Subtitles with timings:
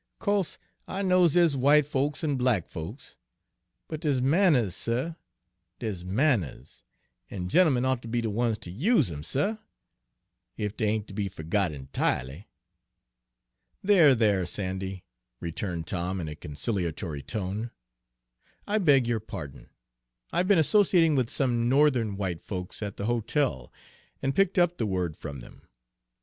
[0.17, 0.57] Co'se
[0.87, 3.17] I knows dere's w'ite folks an' black folks,
[3.87, 5.13] but dere's manners, suh,
[5.77, 6.83] dere's manners,
[7.29, 9.57] an' gent'emen oughter be de ones ter use 'em, suh,
[10.57, 12.45] ef dey ain't ter be fergot enti'ely!"
[13.83, 15.03] "There, there, Sandy,"
[15.39, 17.69] returned Tom in a conciliatory tone,
[18.67, 19.69] "I beg your pardon!
[20.33, 23.71] I've been associating with some Northern white folks at the hotel,
[24.19, 25.61] and picked up the word from them.